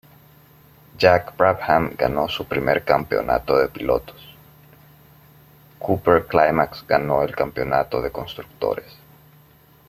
[0.97, 4.33] Jack Brabham ganó su primer Campeonato de Pilotos;
[5.77, 8.91] Cooper-Climax ganó el Campeonato de Constructores.